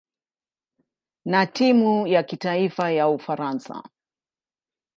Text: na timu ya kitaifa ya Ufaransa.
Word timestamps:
na 1.25 1.45
timu 1.45 2.07
ya 2.07 2.23
kitaifa 2.23 2.91
ya 2.91 3.09
Ufaransa. 3.09 3.83